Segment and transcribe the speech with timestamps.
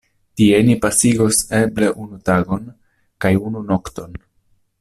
[0.39, 2.67] Tie ni pasigos eble unu tagon
[3.25, 4.23] kaj unu nokton.